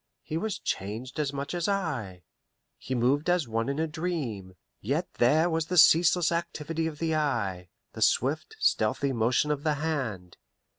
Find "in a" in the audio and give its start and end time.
3.69-3.85